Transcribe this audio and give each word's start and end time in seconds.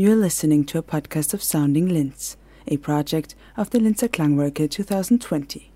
You 0.00 0.12
are 0.12 0.16
listening 0.16 0.64
to 0.64 0.78
a 0.78 0.82
podcast 0.82 1.34
of 1.34 1.42
Sounding 1.42 1.86
Linz, 1.86 2.38
a 2.66 2.78
project 2.78 3.34
of 3.58 3.68
the 3.68 3.80
Linzer 3.80 4.08
Klangwerke 4.08 4.70
2020. 4.70 5.70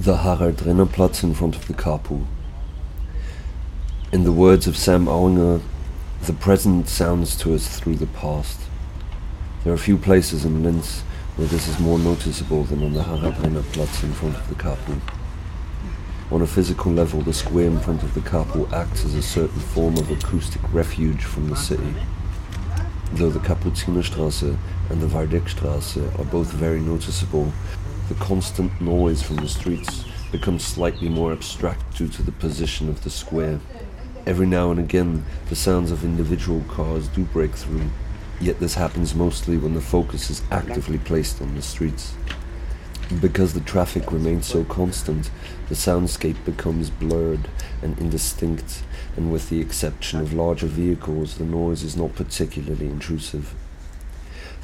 The 0.00 0.16
Harald 0.16 0.64
Renner 0.64 0.86
Platz 0.86 1.22
in 1.22 1.34
front 1.34 1.56
of 1.56 1.66
the 1.66 1.74
Kapu. 1.74 2.24
In 4.12 4.24
the 4.24 4.32
words 4.32 4.66
of 4.66 4.74
Sam 4.74 5.04
Auinger, 5.04 5.60
the 6.22 6.32
present 6.32 6.88
sounds 6.88 7.36
to 7.36 7.54
us 7.54 7.78
through 7.78 7.96
the 7.96 8.06
past. 8.06 8.60
There 9.62 9.74
are 9.74 9.76
few 9.76 9.98
places 9.98 10.46
in 10.46 10.62
Linz 10.62 11.02
where 11.36 11.48
this 11.48 11.68
is 11.68 11.78
more 11.78 11.98
noticeable 11.98 12.64
than 12.64 12.82
on 12.82 12.94
the 12.94 13.02
Harald 13.02 13.38
Renner 13.40 13.62
Platz 13.62 14.02
in 14.02 14.14
front 14.14 14.36
of 14.36 14.48
the 14.48 14.54
Kapu. 14.54 14.98
On 16.30 16.40
a 16.40 16.46
physical 16.46 16.90
level, 16.90 17.20
the 17.20 17.34
square 17.34 17.66
in 17.66 17.78
front 17.78 18.02
of 18.02 18.14
the 18.14 18.20
Kapu 18.20 18.72
acts 18.72 19.04
as 19.04 19.14
a 19.14 19.22
certain 19.22 19.60
form 19.60 19.98
of 19.98 20.10
acoustic 20.10 20.62
refuge 20.72 21.24
from 21.24 21.50
the 21.50 21.56
city. 21.56 21.94
Though 23.12 23.28
the 23.28 23.40
Kapuzinerstraße 23.40 24.56
and 24.88 25.02
the 25.02 25.08
Waldeckstraße 25.08 26.18
are 26.18 26.24
both 26.24 26.50
very 26.52 26.80
noticeable, 26.80 27.52
the 28.10 28.16
constant 28.16 28.80
noise 28.80 29.22
from 29.22 29.36
the 29.36 29.46
streets 29.46 30.04
becomes 30.32 30.64
slightly 30.64 31.08
more 31.08 31.32
abstract 31.32 31.96
due 31.96 32.08
to 32.08 32.24
the 32.24 32.32
position 32.32 32.88
of 32.88 33.04
the 33.04 33.10
square. 33.10 33.60
Every 34.26 34.46
now 34.46 34.72
and 34.72 34.80
again, 34.80 35.24
the 35.48 35.54
sounds 35.54 35.92
of 35.92 36.04
individual 36.04 36.60
cars 36.68 37.06
do 37.06 37.22
break 37.22 37.54
through, 37.54 37.88
yet 38.40 38.58
this 38.58 38.74
happens 38.74 39.14
mostly 39.14 39.56
when 39.56 39.74
the 39.74 39.80
focus 39.80 40.28
is 40.28 40.42
actively 40.50 40.98
placed 40.98 41.40
on 41.40 41.54
the 41.54 41.62
streets. 41.62 42.14
Because 43.20 43.54
the 43.54 43.60
traffic 43.60 44.10
remains 44.10 44.44
so 44.44 44.64
constant, 44.64 45.30
the 45.68 45.76
soundscape 45.76 46.44
becomes 46.44 46.90
blurred 46.90 47.48
and 47.80 47.96
indistinct, 48.00 48.82
and 49.16 49.30
with 49.30 49.50
the 49.50 49.60
exception 49.60 50.18
of 50.18 50.32
larger 50.32 50.66
vehicles, 50.66 51.38
the 51.38 51.44
noise 51.44 51.84
is 51.84 51.96
not 51.96 52.16
particularly 52.16 52.86
intrusive. 52.86 53.54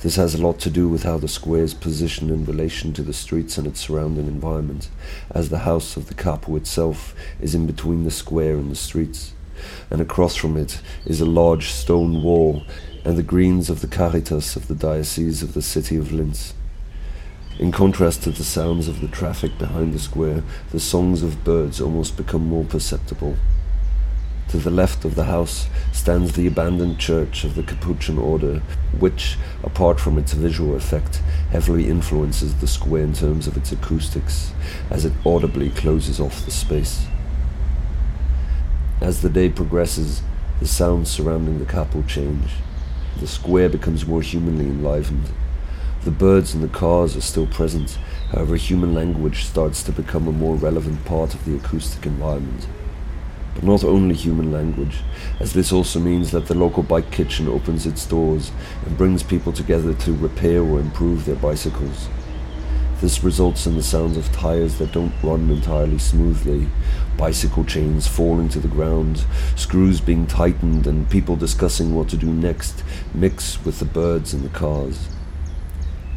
This 0.03 0.17
has 0.17 0.35
a 0.35 0.43
lot 0.43 0.59
to 0.61 0.71
do 0.71 0.89
with 0.89 1.05
how 1.05 1.17
the 1.17 1.27
square 1.27 1.63
is 1.63 1.73
positioned 1.73 2.31
in 2.31 2.45
relation 2.45 2.93
to 2.93 3.03
the 3.03 3.15
streets 3.15 3.57
and 3.57 3.67
its 3.67 3.81
surrounding 3.81 4.27
environment, 4.27 4.91
as 5.31 5.49
the 5.49 5.61
house 5.61 5.97
of 5.97 6.09
the 6.09 6.15
Kapu 6.15 6.55
itself 6.57 7.15
is 7.41 7.55
in 7.55 7.67
between 7.67 8.05
the 8.05 8.11
square 8.11 8.57
and 8.57 8.71
the 8.71 8.77
streets, 8.77 9.33
and 9.91 10.03
across 10.03 10.37
from 10.37 10.59
it 10.59 10.83
is 11.07 11.23
a 11.23 11.27
large 11.27 11.71
stone 11.71 12.23
wall 12.23 12.63
and 13.07 13.17
the 13.17 13.23
greens 13.23 13.71
of 13.71 13.81
the 13.81 13.89
Caritas 13.89 14.55
of 14.55 14.69
the 14.69 14.75
Diocese 14.75 15.43
of 15.43 15.55
the 15.55 15.63
city 15.63 15.97
of 15.97 16.13
Linz. 16.13 16.53
In 17.59 17.73
contrast 17.73 18.23
to 18.25 18.31
the 18.31 18.45
sounds 18.45 18.89
of 18.89 19.01
the 19.01 19.09
traffic 19.09 19.57
behind 19.57 19.95
the 19.95 19.99
square, 19.99 20.43
the 20.73 20.81
songs 20.81 21.23
of 21.23 21.43
birds 21.43 21.81
almost 21.81 22.19
become 22.19 22.45
more 22.45 22.65
perceptible. 22.65 23.37
To 24.51 24.59
the 24.59 24.71
left 24.71 25.05
of 25.05 25.17
the 25.17 25.25
house 25.25 25.67
stands 25.93 26.35
the 26.35 26.47
abandoned 26.47 27.01
church 27.01 27.43
of 27.43 27.57
the 27.57 27.65
Capuchin 27.65 28.17
order, 28.17 28.63
which, 28.97 29.37
apart 29.65 29.99
from 29.99 30.19
its 30.19 30.35
visual 30.35 30.77
effect, 30.77 31.17
heavily 31.51 31.89
influences 31.89 32.55
the 32.55 32.69
square 32.69 33.03
in 33.03 33.13
terms 33.13 33.49
of 33.49 33.57
its 33.57 33.73
acoustics, 33.73 34.53
as 34.89 35.05
it 35.05 35.13
audibly 35.25 35.71
closes 35.71 36.21
off 36.21 36.45
the 36.45 36.53
space. 36.53 37.07
As 39.01 39.21
the 39.21 39.29
day 39.29 39.49
progresses, 39.49 40.23
the 40.61 40.69
sounds 40.69 41.11
surrounding 41.11 41.59
the 41.59 41.65
Kapu 41.65 42.07
change. 42.07 42.53
The 43.19 43.27
square 43.27 43.69
becomes 43.69 44.07
more 44.07 44.23
humanly 44.23 44.67
enlivened. 44.67 45.29
The 46.05 46.13
birds 46.13 46.55
and 46.55 46.63
the 46.63 46.69
cars 46.69 47.17
are 47.17 47.21
still 47.21 47.49
present, 47.49 47.99
however, 48.31 48.55
human 48.55 48.95
language 48.95 49.45
starts 49.45 49.83
to 49.83 49.93
become 49.93 50.29
a 50.29 50.33
more 50.33 50.55
relevant 50.55 51.05
part 51.05 51.35
of 51.35 51.45
the 51.45 51.57
acoustic 51.57 52.07
environment 52.07 52.69
but 53.57 53.65
not 53.65 53.83
only 53.83 54.15
human 54.15 54.53
language, 54.53 54.99
as 55.41 55.55
this 55.55 55.73
also 55.73 55.99
means 55.99 56.31
that 56.31 56.45
the 56.45 56.55
local 56.55 56.83
bike 56.83 57.11
kitchen 57.11 57.49
opens 57.49 57.87
its 57.87 58.05
doors 58.05 58.53
and 58.85 58.99
brings 58.99 59.23
people 59.23 59.51
together 59.51 59.95
to 59.95 60.13
repair 60.13 60.61
or 60.61 60.79
improve 60.79 61.25
their 61.25 61.37
bicycles. 61.37 62.09
This 63.01 63.25
results 63.25 63.67
in 63.67 63.75
the 63.75 63.83
sounds 63.83 64.19
of 64.19 64.31
tires 64.31 64.77
that 64.77 64.93
don't 64.93 65.15
run 65.23 65.49
entirely 65.51 65.99
smoothly, 65.99 66.69
bicycle 67.17 67.65
chains 67.65 68.07
falling 68.07 68.51
to 68.51 68.61
the 68.61 68.69
ground, 68.69 69.25
screws 69.57 70.03
being 70.03 70.27
tightened, 70.27 70.87
and 70.87 71.09
people 71.09 71.35
discussing 71.35 71.95
what 71.95 72.11
to 72.11 72.19
do 72.19 72.27
next 72.27 72.85
mix 73.15 73.65
with 73.65 73.79
the 73.79 73.87
birds 73.87 74.35
and 74.35 74.45
the 74.45 74.51
cars. 74.51 75.16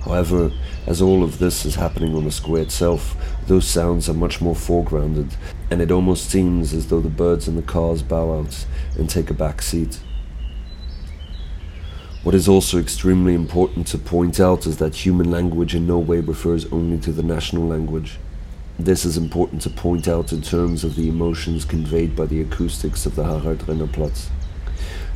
However, 0.06 0.52
as 0.88 1.02
all 1.02 1.24
of 1.24 1.40
this 1.40 1.66
is 1.66 1.76
happening 1.76 2.16
on 2.16 2.24
the 2.24 2.32
square 2.32 2.62
itself, 2.62 3.16
those 3.48 3.68
sounds 3.68 4.10
are 4.10 4.14
much 4.14 4.42
more 4.42 4.56
foregrounded, 4.56 5.34
and 5.70 5.82
it 5.82 5.92
almost 5.92 6.30
seems 6.30 6.74
as 6.74 6.88
though 6.88 7.02
the 7.02 7.10
birds 7.10 7.48
and 7.48 7.58
the 7.58 7.62
cars 7.62 8.02
bow 8.02 8.40
out 8.40 8.66
and 8.98 9.10
take 9.10 9.30
a 9.30 9.34
back 9.34 9.62
seat. 9.62 10.00
What 12.24 12.36
is 12.36 12.50
also 12.50 12.80
extremely 12.80 13.34
important 13.34 13.88
to 13.88 13.98
point 13.98 14.40
out 14.40 14.66
is 14.66 14.78
that 14.78 15.06
human 15.06 15.32
language 15.32 15.74
in 15.74 15.88
no 15.88 16.00
way 16.00 16.20
refers 16.20 16.66
only 16.66 16.98
to 17.00 17.12
the 17.12 17.24
national 17.24 17.66
language. 17.66 18.18
This 18.78 19.06
is 19.06 19.18
important 19.18 19.62
to 19.64 19.70
point 19.70 20.08
out 20.08 20.32
in 20.32 20.42
terms 20.42 20.84
of 20.84 20.96
the 20.96 21.10
emotions 21.10 21.66
conveyed 21.66 22.16
by 22.16 22.26
the 22.26 22.42
acoustics 22.42 23.06
of 23.06 23.16
the 23.16 23.24
Harald 23.24 23.68
Renner 23.68 23.88
Platz. 23.88 24.30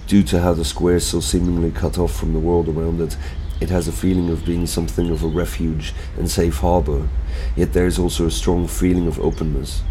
Due 0.08 0.24
to 0.24 0.42
how 0.42 0.54
the 0.54 0.66
square 0.66 0.98
is 0.98 1.08
so 1.08 1.20
seemingly 1.20 1.72
cut 1.72 1.98
off 1.98 2.14
from 2.14 2.34
the 2.34 2.40
world 2.40 2.68
around 2.68 3.00
it, 3.00 3.16
it 3.62 3.70
has 3.70 3.88
a 3.88 3.92
feeling 3.92 4.30
of 4.30 4.46
being 4.46 4.68
something 4.68 5.10
of 5.10 5.24
a 5.24 5.28
refuge 5.28 5.94
and 6.18 6.30
safe 6.30 6.58
harbor, 6.58 7.08
yet 7.56 7.74
there 7.74 7.88
is 7.88 8.00
also 8.00 8.26
a 8.26 8.32
strong 8.32 8.68
feeling 8.68 9.08
of 9.08 9.20
openness. 9.20 9.82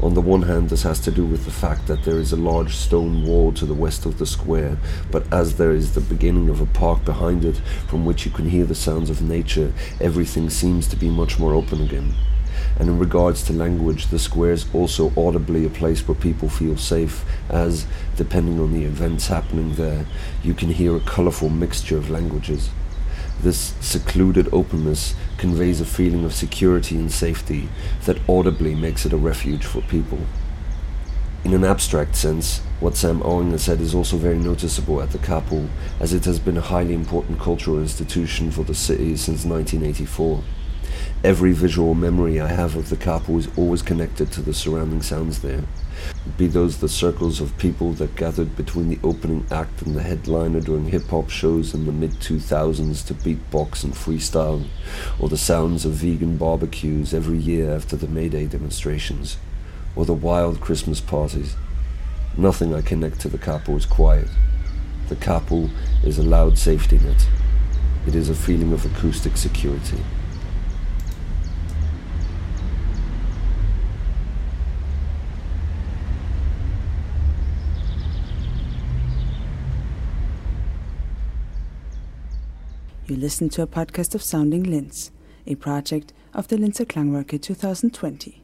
On 0.00 0.14
the 0.14 0.20
one 0.20 0.42
hand, 0.42 0.68
this 0.68 0.84
has 0.84 1.00
to 1.00 1.10
do 1.10 1.26
with 1.26 1.44
the 1.44 1.50
fact 1.50 1.88
that 1.88 2.04
there 2.04 2.20
is 2.20 2.30
a 2.30 2.36
large 2.36 2.76
stone 2.76 3.26
wall 3.26 3.50
to 3.54 3.66
the 3.66 3.74
west 3.74 4.06
of 4.06 4.18
the 4.18 4.26
square, 4.26 4.78
but 5.10 5.24
as 5.32 5.56
there 5.56 5.72
is 5.72 5.94
the 5.94 6.00
beginning 6.00 6.48
of 6.48 6.60
a 6.60 6.66
park 6.66 7.04
behind 7.04 7.44
it 7.44 7.60
from 7.88 8.04
which 8.04 8.24
you 8.24 8.30
can 8.30 8.48
hear 8.48 8.64
the 8.64 8.76
sounds 8.76 9.10
of 9.10 9.22
nature, 9.22 9.72
everything 10.00 10.50
seems 10.50 10.86
to 10.86 10.96
be 10.96 11.10
much 11.10 11.40
more 11.40 11.52
open 11.52 11.82
again. 11.82 12.14
And 12.78 12.88
in 12.88 12.98
regards 12.98 13.42
to 13.44 13.52
language, 13.52 14.06
the 14.06 14.20
square 14.20 14.52
is 14.52 14.72
also 14.72 15.12
audibly 15.16 15.64
a 15.64 15.70
place 15.70 16.06
where 16.06 16.14
people 16.14 16.48
feel 16.48 16.76
safe, 16.76 17.24
as, 17.48 17.84
depending 18.16 18.60
on 18.60 18.72
the 18.72 18.84
events 18.84 19.26
happening 19.26 19.74
there, 19.74 20.06
you 20.44 20.54
can 20.54 20.70
hear 20.70 20.94
a 20.94 21.00
colourful 21.00 21.48
mixture 21.48 21.96
of 21.96 22.08
languages. 22.08 22.70
This 23.40 23.74
secluded 23.80 24.48
openness 24.52 25.14
conveys 25.36 25.80
a 25.80 25.84
feeling 25.84 26.24
of 26.24 26.34
security 26.34 26.96
and 26.96 27.10
safety 27.10 27.68
that 28.04 28.18
audibly 28.28 28.74
makes 28.74 29.06
it 29.06 29.12
a 29.12 29.16
refuge 29.16 29.64
for 29.64 29.80
people. 29.82 30.18
In 31.44 31.54
an 31.54 31.62
abstract 31.62 32.16
sense, 32.16 32.58
what 32.80 32.96
Sam 32.96 33.20
Auinger 33.20 33.60
said 33.60 33.80
is 33.80 33.94
also 33.94 34.16
very 34.16 34.38
noticeable 34.38 35.00
at 35.00 35.10
the 35.10 35.18
Kapu, 35.18 35.68
as 36.00 36.12
it 36.12 36.24
has 36.24 36.40
been 36.40 36.56
a 36.56 36.60
highly 36.60 36.94
important 36.94 37.38
cultural 37.38 37.78
institution 37.78 38.50
for 38.50 38.64
the 38.64 38.74
city 38.74 39.16
since 39.16 39.44
1984. 39.44 40.42
Every 41.24 41.52
visual 41.52 41.94
memory 41.94 42.40
I 42.40 42.48
have 42.48 42.76
of 42.76 42.88
the 42.90 42.96
Kapu 42.96 43.38
is 43.38 43.48
always 43.56 43.82
connected 43.82 44.30
to 44.32 44.42
the 44.42 44.54
surrounding 44.54 45.02
sounds 45.02 45.40
there 45.40 45.64
be 46.36 46.46
those 46.46 46.78
the 46.78 46.88
circles 46.88 47.40
of 47.40 47.56
people 47.58 47.92
that 47.94 48.14
gathered 48.14 48.56
between 48.56 48.88
the 48.88 48.98
opening 49.02 49.46
act 49.50 49.82
and 49.82 49.96
the 49.96 50.02
headliner 50.02 50.60
during 50.60 50.88
hip 50.88 51.06
hop 51.08 51.30
shows 51.30 51.74
in 51.74 51.86
the 51.86 51.92
mid 51.92 52.12
2000s 52.12 53.06
to 53.06 53.14
beatbox 53.14 53.82
and 53.82 53.94
freestyle, 53.94 54.64
or 55.18 55.28
the 55.28 55.36
sounds 55.36 55.84
of 55.84 55.92
vegan 55.92 56.36
barbecues 56.36 57.14
every 57.14 57.38
year 57.38 57.74
after 57.74 57.96
the 57.96 58.06
May 58.06 58.28
Day 58.28 58.46
demonstrations, 58.46 59.38
or 59.96 60.04
the 60.04 60.12
wild 60.12 60.60
Christmas 60.60 61.00
parties. 61.00 61.56
Nothing 62.36 62.74
I 62.74 62.82
connect 62.82 63.20
to 63.20 63.28
the 63.28 63.38
Kapu 63.38 63.76
is 63.76 63.86
quiet. 63.86 64.28
The 65.08 65.16
Kapu 65.16 65.70
is 66.04 66.18
a 66.18 66.22
loud 66.22 66.58
safety 66.58 66.98
net. 66.98 67.26
It 68.06 68.14
is 68.14 68.28
a 68.28 68.34
feeling 68.34 68.72
of 68.72 68.84
acoustic 68.84 69.36
security. 69.36 69.98
You 83.08 83.16
listen 83.16 83.48
to 83.50 83.62
a 83.62 83.66
podcast 83.66 84.14
of 84.14 84.22
Sounding 84.22 84.64
Linz, 84.64 85.12
a 85.46 85.54
project 85.54 86.12
of 86.34 86.48
the 86.48 86.56
Linzer 86.56 86.84
Klangwerke 86.84 87.40
2020. 87.40 88.42